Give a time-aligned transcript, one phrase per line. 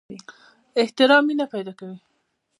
[0.81, 1.97] احترام مینه پیدا کوي